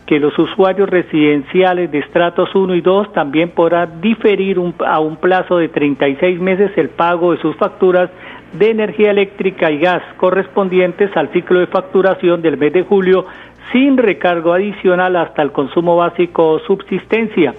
que 0.05 0.19
los 0.19 0.37
usuarios 0.37 0.89
residenciales 0.89 1.91
de 1.91 1.99
estratos 1.99 2.53
1 2.53 2.75
y 2.75 2.81
2 2.81 3.13
también 3.13 3.49
podrán 3.51 4.01
diferir 4.01 4.59
a 4.85 4.99
un 4.99 5.15
plazo 5.15 5.57
de 5.57 5.69
36 5.69 6.39
meses 6.39 6.71
el 6.75 6.89
pago 6.89 7.31
de 7.31 7.41
sus 7.41 7.55
facturas 7.55 8.09
de 8.53 8.71
energía 8.71 9.11
eléctrica 9.11 9.71
y 9.71 9.79
gas 9.79 10.03
correspondientes 10.17 11.15
al 11.15 11.29
ciclo 11.31 11.59
de 11.59 11.67
facturación 11.67 12.41
del 12.41 12.57
mes 12.57 12.73
de 12.73 12.83
julio 12.83 13.25
sin 13.71 13.97
recargo 13.97 14.53
adicional 14.53 15.15
hasta 15.15 15.41
el 15.41 15.51
consumo 15.51 15.95
básico 15.95 16.49
o 16.49 16.59
subsistencia. 16.59 17.53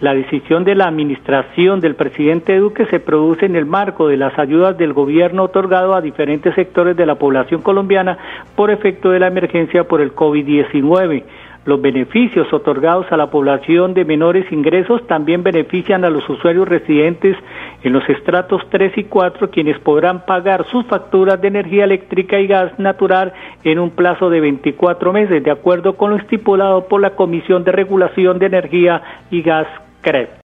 La 0.00 0.14
decisión 0.14 0.64
de 0.64 0.74
la 0.74 0.86
administración 0.86 1.80
del 1.80 1.94
presidente 1.94 2.58
Duque 2.58 2.86
se 2.86 3.00
produce 3.00 3.46
en 3.46 3.56
el 3.56 3.64
marco 3.64 4.08
de 4.08 4.16
las 4.16 4.38
ayudas 4.38 4.76
del 4.76 4.92
gobierno 4.92 5.44
otorgado 5.44 5.94
a 5.94 6.00
diferentes 6.00 6.54
sectores 6.54 6.96
de 6.96 7.06
la 7.06 7.14
población 7.14 7.62
colombiana 7.62 8.18
por 8.56 8.70
efecto 8.70 9.10
de 9.10 9.20
la 9.20 9.28
emergencia 9.28 9.84
por 9.84 10.00
el 10.00 10.14
COVID-19. 10.14 11.22
Los 11.64 11.80
beneficios 11.80 12.52
otorgados 12.52 13.10
a 13.10 13.16
la 13.16 13.30
población 13.30 13.94
de 13.94 14.04
menores 14.04 14.50
ingresos 14.52 15.06
también 15.06 15.42
benefician 15.42 16.04
a 16.04 16.10
los 16.10 16.28
usuarios 16.28 16.68
residentes 16.68 17.38
en 17.82 17.92
los 17.94 18.06
estratos 18.10 18.60
3 18.68 18.98
y 18.98 19.04
4, 19.04 19.50
quienes 19.50 19.78
podrán 19.78 20.26
pagar 20.26 20.66
sus 20.66 20.84
facturas 20.86 21.40
de 21.40 21.48
energía 21.48 21.84
eléctrica 21.84 22.38
y 22.38 22.46
gas 22.46 22.78
natural 22.78 23.32
en 23.64 23.78
un 23.78 23.90
plazo 23.90 24.28
de 24.28 24.40
24 24.40 25.12
meses, 25.12 25.42
de 25.42 25.50
acuerdo 25.50 25.96
con 25.96 26.10
lo 26.10 26.16
estipulado 26.16 26.86
por 26.86 27.00
la 27.00 27.16
Comisión 27.16 27.64
de 27.64 27.72
Regulación 27.72 28.38
de 28.38 28.46
Energía 28.46 29.02
y 29.30 29.40
Gas 29.40 29.66
CREP. 30.02 30.44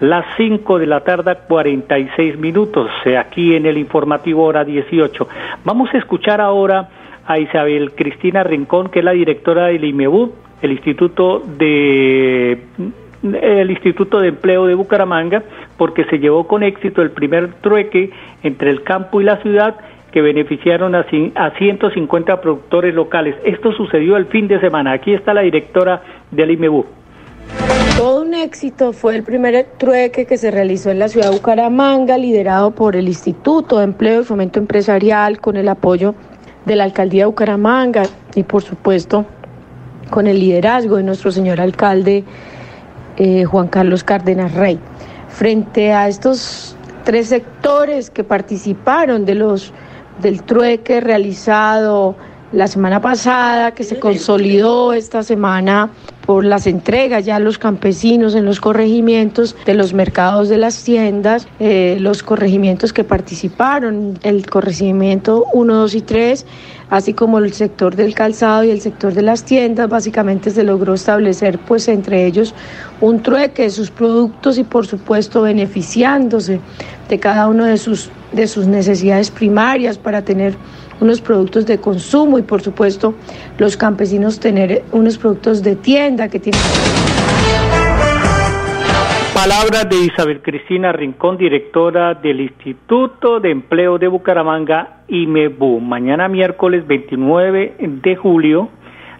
Las 0.00 0.24
5 0.36 0.78
de 0.78 0.86
la 0.86 1.00
tarde, 1.00 1.36
46 1.48 2.38
minutos, 2.38 2.88
eh, 3.04 3.16
aquí 3.16 3.56
en 3.56 3.66
el 3.66 3.78
informativo 3.78 4.44
hora 4.44 4.64
18. 4.64 5.28
Vamos 5.64 5.92
a 5.92 5.98
escuchar 5.98 6.40
ahora 6.40 6.88
a 7.26 7.38
Isabel 7.38 7.92
Cristina 7.92 8.42
Rincón, 8.42 8.88
que 8.88 9.00
es 9.00 9.04
la 9.04 9.12
directora 9.12 9.66
del 9.66 9.84
IMEBU, 9.84 10.32
el 10.62 10.72
Instituto 10.72 11.40
de 11.40 12.58
el 13.22 13.70
Instituto 13.70 14.20
de 14.20 14.28
Empleo 14.28 14.66
de 14.66 14.74
Bucaramanga 14.74 15.42
porque 15.76 16.04
se 16.06 16.18
llevó 16.18 16.48
con 16.48 16.62
éxito 16.62 17.02
el 17.02 17.10
primer 17.10 17.54
trueque 17.60 18.10
entre 18.42 18.70
el 18.70 18.82
campo 18.82 19.20
y 19.20 19.24
la 19.24 19.40
ciudad 19.42 19.76
que 20.10 20.20
beneficiaron 20.20 20.94
a, 20.94 21.06
a 21.36 21.50
150 21.52 22.40
productores 22.40 22.94
locales. 22.94 23.36
Esto 23.44 23.72
sucedió 23.72 24.16
el 24.16 24.26
fin 24.26 24.48
de 24.48 24.60
semana. 24.60 24.92
Aquí 24.92 25.14
está 25.14 25.32
la 25.32 25.42
directora 25.42 26.02
del 26.30 26.50
IMEBU. 26.50 26.84
Todo 27.96 28.22
un 28.22 28.34
éxito 28.34 28.92
fue 28.92 29.16
el 29.16 29.22
primer 29.22 29.66
trueque 29.78 30.26
que 30.26 30.36
se 30.36 30.50
realizó 30.50 30.90
en 30.90 30.98
la 30.98 31.08
ciudad 31.08 31.30
de 31.30 31.36
Bucaramanga, 31.36 32.18
liderado 32.18 32.72
por 32.72 32.96
el 32.96 33.08
Instituto 33.08 33.78
de 33.78 33.84
Empleo 33.84 34.22
y 34.22 34.24
Fomento 34.24 34.58
Empresarial, 34.58 35.40
con 35.40 35.56
el 35.56 35.68
apoyo 35.68 36.14
de 36.64 36.76
la 36.76 36.84
Alcaldía 36.84 37.22
de 37.22 37.26
Bucaramanga 37.26 38.02
y 38.34 38.42
por 38.42 38.62
supuesto 38.62 39.26
con 40.10 40.26
el 40.26 40.38
liderazgo 40.38 40.96
de 40.96 41.02
nuestro 41.02 41.30
señor 41.30 41.60
alcalde 41.60 42.24
eh, 43.16 43.44
Juan 43.44 43.68
Carlos 43.68 44.04
Cárdenas 44.04 44.54
Rey. 44.54 44.78
Frente 45.28 45.92
a 45.92 46.08
estos 46.08 46.76
tres 47.04 47.28
sectores 47.28 48.10
que 48.10 48.24
participaron 48.24 49.24
de 49.24 49.34
los 49.34 49.72
del 50.20 50.42
trueque 50.42 51.00
realizado 51.00 52.14
la 52.52 52.68
semana 52.68 53.00
pasada, 53.00 53.72
que 53.72 53.82
se 53.82 53.98
consolidó 53.98 54.92
esta 54.92 55.22
semana 55.22 55.90
por 56.26 56.44
las 56.44 56.66
entregas 56.66 57.24
ya 57.24 57.36
a 57.36 57.40
los 57.40 57.58
campesinos 57.58 58.34
en 58.34 58.44
los 58.44 58.60
corregimientos 58.60 59.56
de 59.66 59.74
los 59.74 59.92
mercados 59.92 60.48
de 60.48 60.56
las 60.56 60.82
tiendas, 60.84 61.48
eh, 61.60 61.96
los 62.00 62.22
corregimientos 62.22 62.92
que 62.92 63.04
participaron, 63.04 64.18
el 64.22 64.48
corregimiento 64.48 65.46
1, 65.52 65.74
2 65.74 65.94
y 65.94 66.00
3, 66.00 66.46
así 66.90 67.12
como 67.12 67.38
el 67.38 67.52
sector 67.52 67.96
del 67.96 68.14
calzado 68.14 68.64
y 68.64 68.70
el 68.70 68.80
sector 68.80 69.14
de 69.14 69.22
las 69.22 69.44
tiendas, 69.44 69.88
básicamente 69.88 70.50
se 70.50 70.62
logró 70.62 70.94
establecer 70.94 71.58
pues 71.58 71.88
entre 71.88 72.26
ellos 72.26 72.54
un 73.00 73.22
trueque 73.22 73.62
de 73.62 73.70
sus 73.70 73.90
productos 73.90 74.58
y 74.58 74.64
por 74.64 74.86
supuesto 74.86 75.42
beneficiándose 75.42 76.60
de 77.08 77.18
cada 77.18 77.48
uno 77.48 77.64
de 77.64 77.78
sus, 77.78 78.10
de 78.32 78.46
sus 78.46 78.66
necesidades 78.66 79.30
primarias 79.30 79.98
para 79.98 80.22
tener 80.22 80.54
unos 81.00 81.20
productos 81.20 81.66
de 81.66 81.78
consumo 81.78 82.38
y 82.38 82.42
por 82.42 82.62
supuesto 82.62 83.14
los 83.58 83.76
campesinos 83.76 84.40
tener 84.40 84.82
unos 84.92 85.18
productos 85.18 85.62
de 85.62 85.76
tienda 85.76 86.28
que 86.28 86.40
tienen... 86.40 86.60
Palabras 89.34 89.88
de 89.88 89.96
Isabel 89.96 90.40
Cristina 90.40 90.92
Rincón, 90.92 91.36
directora 91.36 92.14
del 92.14 92.42
Instituto 92.42 93.40
de 93.40 93.50
Empleo 93.50 93.98
de 93.98 94.06
Bucaramanga, 94.06 95.00
IMEBU. 95.08 95.80
Mañana 95.80 96.28
miércoles 96.28 96.86
29 96.86 97.74
de 97.80 98.16
julio, 98.16 98.68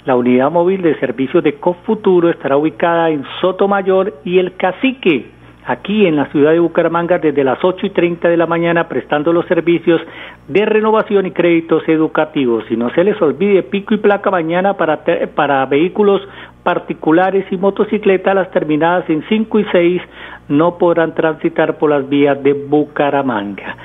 la 0.04 0.14
unidad 0.14 0.50
móvil 0.50 0.82
de 0.82 0.98
servicios 1.00 1.42
de 1.42 1.54
Cofuturo 1.54 2.28
estará 2.28 2.56
ubicada 2.56 3.10
en 3.10 3.24
Sotomayor 3.40 4.20
y 4.24 4.38
El 4.38 4.54
Cacique 4.56 5.30
aquí 5.66 6.06
en 6.06 6.16
la 6.16 6.26
ciudad 6.26 6.52
de 6.52 6.58
Bucaramanga 6.58 7.18
desde 7.18 7.44
las 7.44 7.58
8 7.62 7.86
y 7.86 7.90
30 7.90 8.28
de 8.28 8.36
la 8.36 8.46
mañana 8.46 8.88
prestando 8.88 9.32
los 9.32 9.46
servicios 9.46 10.00
de 10.48 10.64
renovación 10.66 11.26
y 11.26 11.30
créditos 11.30 11.88
educativos. 11.88 12.64
Y 12.70 12.76
no 12.76 12.90
se 12.90 13.04
les 13.04 13.20
olvide 13.22 13.62
pico 13.62 13.94
y 13.94 13.98
placa 13.98 14.30
mañana 14.30 14.74
para, 14.74 15.04
para 15.34 15.64
vehículos 15.66 16.22
particulares 16.62 17.46
y 17.50 17.56
motocicletas, 17.56 18.34
las 18.34 18.50
terminadas 18.50 19.08
en 19.10 19.24
5 19.28 19.58
y 19.58 19.64
6 19.72 20.02
no 20.48 20.78
podrán 20.78 21.14
transitar 21.14 21.78
por 21.78 21.90
las 21.90 22.08
vías 22.08 22.42
de 22.42 22.52
Bucaramanga. 22.52 23.76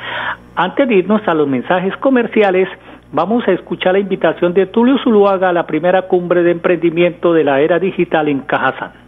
Antes 0.55 0.87
de 0.87 0.95
irnos 0.95 1.21
a 1.27 1.33
los 1.33 1.47
mensajes 1.47 1.95
comerciales, 1.97 2.67
vamos 3.11 3.47
a 3.47 3.51
escuchar 3.51 3.93
la 3.93 3.99
invitación 3.99 4.53
de 4.53 4.65
Tulio 4.65 4.97
Zuluaga 5.03 5.49
a 5.49 5.53
la 5.53 5.65
primera 5.65 6.03
cumbre 6.03 6.43
de 6.43 6.51
emprendimiento 6.51 7.33
de 7.33 7.43
la 7.43 7.61
era 7.61 7.79
digital 7.79 8.27
en 8.27 8.39
Cajazán. 8.41 9.06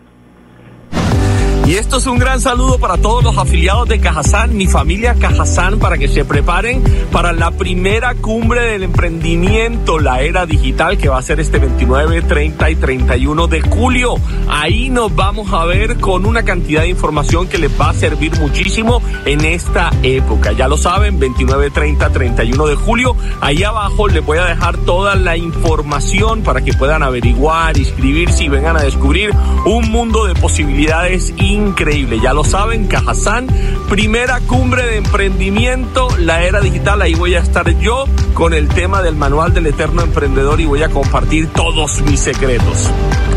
Y 1.70 1.76
esto 1.76 1.98
es 1.98 2.08
un 2.08 2.18
gran 2.18 2.42
saludo 2.42 2.80
para 2.80 2.98
todos 2.98 3.24
los 3.24 3.38
afiliados 3.38 3.88
de 3.88 4.00
Cajazán, 4.00 4.58
mi 4.58 4.66
familia 4.66 5.14
Cajazán, 5.14 5.78
para 5.78 6.00
que 6.00 6.08
se 6.08 6.26
preparen 6.26 6.82
para 7.12 7.32
la 7.32 7.52
primera 7.52 8.16
cumbre 8.16 8.62
del 8.62 8.82
emprendimiento, 8.82 10.00
la 10.00 10.22
era 10.22 10.48
digital, 10.48 10.98
que 10.98 11.10
va 11.10 11.20
a 11.20 11.22
ser 11.22 11.40
este 11.40 11.60
29, 11.60 12.24
30 12.24 12.72
y 12.72 12.76
31 12.76 13.46
de 13.46 13.62
julio. 13.62 14.16
Ahí 14.48 14.90
nos 14.90 15.16
vamos 15.16 15.54
a 15.54 15.64
ver 15.66 16.00
con 16.00 16.26
una 16.26 16.42
cantidad 16.42 16.82
de 16.82 16.90
información 16.90 17.48
que 17.48 17.60
les 17.60 17.80
va 17.80 17.92
a 17.92 17.94
servir 17.94 18.36
muchísimo 18.40 19.04
en 19.26 19.46
esta 19.46 19.92
época. 20.02 20.54
Ya 20.54 20.68
lo 20.68 20.76
saben, 20.76 21.20
29, 21.20 21.70
30, 21.70 22.10
31 22.10 22.66
de 22.66 22.76
julio. 22.78 23.16
Ahí 23.42 23.62
abajo 23.62 24.08
les 24.08 24.26
voy 24.26 24.40
a 24.40 24.46
dejar 24.46 24.76
toda 24.78 25.16
la 25.16 25.38
información 25.38 26.42
para 26.42 26.62
que 26.62 26.74
puedan 26.74 27.04
averiguar, 27.04 27.78
inscribirse 27.78 28.46
y 28.46 28.50
vengan 28.50 28.76
a 28.76 28.82
descubrir 28.82 29.30
un 29.68 29.92
mundo 29.92 30.26
de 30.26 30.34
posibilidades 30.34 31.30
increíbles 31.38 31.59
increíble. 31.68 32.20
Ya 32.20 32.34
lo 32.34 32.44
saben, 32.44 32.88
Cajazán, 32.88 33.48
primera 33.90 34.40
cumbre 34.42 34.86
de 34.86 34.98
emprendimiento, 34.98 36.08
la 36.20 36.44
era 36.44 36.62
digital. 36.62 37.02
Ahí 37.02 37.14
voy 37.14 37.36
a 37.36 37.40
estar 37.40 37.70
yo 37.80 38.06
con 38.34 38.54
el 38.54 38.68
tema 38.68 39.02
del 39.02 39.16
manual 39.16 39.54
del 39.54 39.68
eterno 39.68 40.02
emprendedor 40.02 40.60
y 40.62 40.66
voy 40.66 40.84
a 40.84 40.90
compartir 40.90 41.48
todos 41.48 42.02
mis 42.02 42.20
secretos. 42.20 42.90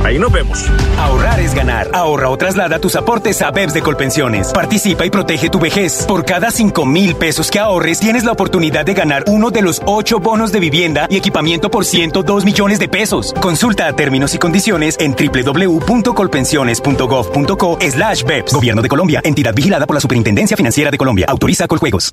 Ahí 0.05 0.19
nos 0.19 0.33
vemos. 0.33 0.65
Ahorrar 0.99 1.41
es 1.41 1.55
ganar. 1.55 1.89
Ahorra 1.93 2.29
o 2.29 2.37
traslada 2.37 2.79
tus 2.79 2.97
aportes 2.97 3.41
a 3.43 3.51
BEPS 3.51 3.75
de 3.75 3.83
Colpensiones. 3.83 4.53
Participa 4.53 5.07
y 5.07 5.11
protege 5.11 5.49
tu 5.49 5.61
vejez. 5.61 6.05
Por 6.07 6.25
cada 6.25 6.51
5 6.51 6.85
mil 6.87 7.15
pesos 7.15 7.51
que 7.51 7.59
ahorres, 7.59 8.01
tienes 8.01 8.25
la 8.25 8.33
oportunidad 8.33 8.85
de 8.85 8.95
ganar 8.95 9.25
uno 9.27 9.51
de 9.51 9.63
los 9.63 9.81
8 9.85 10.21
bonos 10.21 10.53
de 10.53 10.61
vivienda 10.61 11.07
y 11.11 11.17
equipamiento 11.17 11.71
por 11.71 11.85
102 11.85 12.45
millones 12.45 12.79
de 12.79 12.89
pesos. 12.89 13.35
Consulta 13.41 13.93
términos 13.93 14.35
y 14.35 14.39
condiciones 14.39 14.97
en 15.01 15.15
www.colpensiones.gov.co 15.15 17.79
slash 17.81 18.25
BEPS. 18.25 18.55
Gobierno 18.55 18.83
de 18.83 18.89
Colombia. 18.89 19.21
Entidad 19.25 19.55
vigilada 19.55 19.87
por 19.87 19.95
la 19.95 20.01
Superintendencia 20.01 20.57
Financiera 20.57 20.91
de 20.91 20.99
Colombia. 20.99 21.27
Autoriza 21.29 21.69
Coljuegos. 21.69 22.13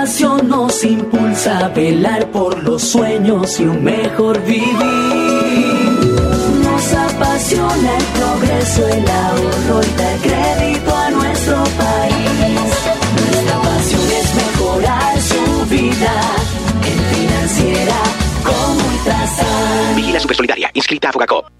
Pasión 0.00 0.48
nos 0.48 0.82
impulsa 0.82 1.66
a 1.66 1.68
velar 1.68 2.26
por 2.30 2.64
los 2.64 2.80
sueños 2.80 3.60
y 3.60 3.64
un 3.64 3.84
mejor 3.84 4.42
vivir. 4.44 4.74
Nos 6.64 6.92
apasiona 6.94 7.96
el 7.98 8.04
progreso, 8.18 8.88
el 8.88 9.10
ahorro 9.10 9.80
y 9.82 9.98
dar 10.00 10.16
crédito 10.22 10.96
a 10.96 11.10
nuestro 11.10 11.56
país. 11.82 12.50
Nuestra 13.14 13.56
pasión 13.60 14.06
es 14.20 14.34
mejorar 14.42 15.20
su 15.20 15.66
vida 15.68 16.14
en 16.90 16.98
financiera 17.14 17.96
como 18.42 18.88
Ultrasan. 18.88 19.96
Vigila 19.96 20.20
Supersolidaria, 20.20 20.70
inscrita 20.72 21.10
a 21.10 21.12
Fogacop. 21.12 21.59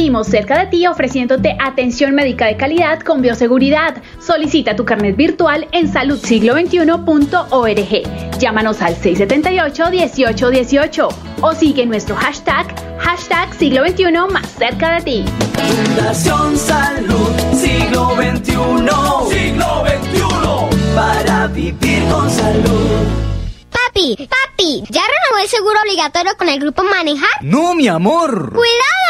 Seguimos 0.00 0.28
cerca 0.28 0.58
de 0.58 0.64
ti 0.68 0.86
ofreciéndote 0.86 1.58
atención 1.60 2.14
médica 2.14 2.46
de 2.46 2.56
calidad 2.56 3.00
con 3.00 3.20
bioseguridad. 3.20 4.02
Solicita 4.18 4.74
tu 4.74 4.86
carnet 4.86 5.14
virtual 5.14 5.68
en 5.72 5.92
saludsiglo21.org. 5.92 8.38
Llámanos 8.38 8.80
al 8.80 8.96
678-1818 8.96 11.08
o 11.42 11.54
sigue 11.54 11.84
nuestro 11.84 12.16
hashtag, 12.16 12.74
hashtag 12.98 13.52
siglo 13.52 13.86
XXI 13.86 14.10
más 14.32 14.48
cerca 14.48 14.94
de 14.94 15.02
ti. 15.02 15.22
Fundación 15.84 16.56
Salud, 16.56 17.28
siglo 17.52 18.16
XXI. 18.16 18.54
Siglo 19.28 19.84
XXI. 19.84 20.94
Para 20.94 21.46
vivir 21.48 22.04
con 22.10 22.30
salud. 22.30 23.04
Papi, 23.68 24.16
papi, 24.16 24.82
¿ya 24.88 25.02
renovó 25.02 25.42
el 25.42 25.48
seguro 25.48 25.78
obligatorio 25.82 26.32
con 26.38 26.48
el 26.48 26.58
grupo 26.58 26.84
Manejar? 26.84 27.28
No, 27.42 27.74
mi 27.74 27.86
amor. 27.86 28.54
¡Cuidado! 28.54 29.09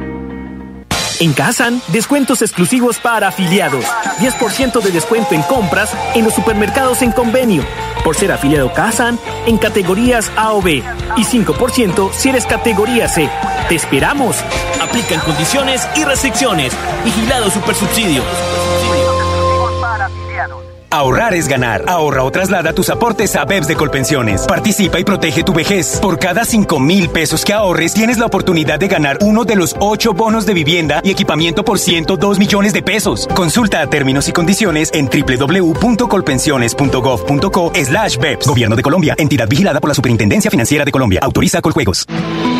En 1.21 1.33
Kazan, 1.33 1.83
descuentos 1.89 2.41
exclusivos 2.41 2.97
para 2.97 3.27
afiliados. 3.27 3.85
10% 4.17 4.81
de 4.81 4.89
descuento 4.89 5.35
en 5.35 5.43
compras 5.43 5.95
en 6.15 6.25
los 6.25 6.33
supermercados 6.33 7.03
en 7.03 7.11
convenio. 7.11 7.63
Por 8.03 8.15
ser 8.15 8.31
afiliado 8.31 8.73
Kazan 8.73 9.19
en 9.45 9.59
categorías 9.59 10.31
A 10.35 10.53
o 10.53 10.63
B. 10.63 10.81
Y 11.17 11.23
5% 11.23 12.11
si 12.11 12.29
eres 12.29 12.47
categoría 12.47 13.07
C. 13.07 13.29
¡Te 13.69 13.75
esperamos! 13.75 14.35
Aplican 14.81 15.19
condiciones 15.19 15.87
y 15.95 16.05
restricciones. 16.05 16.73
Vigilado 17.05 17.51
Supersubsidio. 17.51 18.23
Ahorrar 20.91 21.33
es 21.33 21.47
ganar. 21.47 21.85
Ahorra 21.87 22.23
o 22.25 22.31
traslada 22.31 22.73
tus 22.73 22.89
aportes 22.89 23.33
a 23.37 23.45
BEPS 23.45 23.67
de 23.67 23.77
Colpensiones. 23.77 24.45
Participa 24.45 24.99
y 24.99 25.05
protege 25.05 25.41
tu 25.41 25.53
vejez. 25.53 25.99
Por 26.01 26.19
cada 26.19 26.43
5 26.43 26.81
mil 26.81 27.09
pesos 27.09 27.45
que 27.45 27.53
ahorres, 27.53 27.93
tienes 27.93 28.17
la 28.17 28.25
oportunidad 28.25 28.77
de 28.77 28.89
ganar 28.89 29.17
uno 29.21 29.45
de 29.45 29.55
los 29.55 29.73
8 29.79 30.13
bonos 30.13 30.45
de 30.45 30.53
vivienda 30.53 30.99
y 31.01 31.11
equipamiento 31.11 31.63
por 31.63 31.79
102 31.79 32.39
millones 32.39 32.73
de 32.73 32.83
pesos. 32.83 33.25
Consulta 33.33 33.87
términos 33.87 34.27
y 34.27 34.33
condiciones 34.33 34.91
en 34.93 35.07
www.colpensiones.gov.co 35.07 37.71
slash 37.73 38.17
BEPS. 38.17 38.47
Gobierno 38.47 38.75
de 38.75 38.83
Colombia. 38.83 39.15
Entidad 39.17 39.47
vigilada 39.47 39.79
por 39.79 39.87
la 39.87 39.93
Superintendencia 39.93 40.51
Financiera 40.51 40.83
de 40.83 40.91
Colombia. 40.91 41.21
Autoriza 41.23 41.61
Coljuegos. 41.61 42.05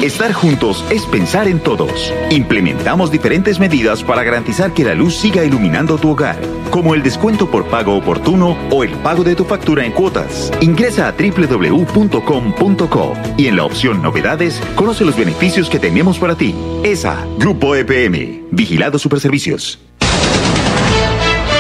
Estar 0.02 0.34
juntos 0.34 0.84
es 0.90 1.06
pensar 1.06 1.48
en 1.48 1.60
todos. 1.60 2.12
Implementamos 2.32 3.12
diferentes 3.12 3.60
medidas 3.60 4.04
para 4.04 4.24
garantizar 4.24 4.74
que 4.74 4.84
la 4.84 4.96
luz 4.96 5.18
siga 5.18 5.44
iluminando 5.44 5.98
tu 5.98 6.12
hogar, 6.12 6.40
como 6.72 6.96
el 6.96 7.04
descuento 7.04 7.52
por 7.52 7.68
pago 7.68 7.96
oportuno 7.96 8.58
o 8.72 8.84
el 8.84 8.90
pago 9.04 9.24
de 9.24 9.36
tu 9.36 9.46
factura 9.46 9.86
en 9.86 9.92
cuotas. 9.92 10.52
Ingresa 10.62 11.08
a 11.08 11.12
www.com.co 11.12 13.14
y 13.38 13.46
en 13.48 13.58
la 13.58 13.66
opción 13.66 14.02
Novedades 14.02 14.60
conoce 14.76 15.06
los 15.06 15.16
beneficios 15.16 15.70
que 15.70 15.78
tenemos 15.78 16.18
para 16.18 16.36
ti. 16.36 16.56
ESA, 16.84 17.28
Grupo 17.38 17.76
EPM, 17.76 18.48
Vigilado 18.52 18.98
Superservicios. 18.98 19.78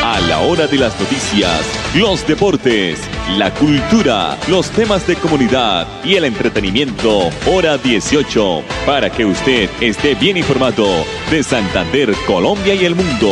A 0.04 0.19
la 0.19 0.39
hora 0.39 0.67
de 0.67 0.78
las 0.78 1.00
noticias, 1.00 1.62
los 1.95 2.28
deportes, 2.28 3.00
la 3.38 3.54
cultura, 3.54 4.38
los 4.47 4.69
temas 4.71 5.08
de 5.08 5.15
comunidad 5.15 5.88
y 6.04 6.15
el 6.15 6.26
entretenimiento, 6.26 7.30
hora 7.47 7.78
18, 7.78 8.62
para 8.86 9.10
que 9.10 9.26
usted 9.26 9.69
esté 9.80 10.15
bien 10.15 10.38
informado 10.38 10.86
de 11.30 11.43
Santander, 11.43 12.13
Colombia 12.28 12.76
y 12.76 12.86
el 12.86 12.95
mundo. 12.95 13.32